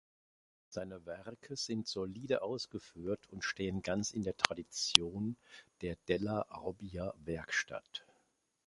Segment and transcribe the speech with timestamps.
[0.67, 5.37] Seine Werke sind solide ausgeführt und stehen ganz in der Tradition
[5.81, 8.03] der della-Robbia-Werkstatt.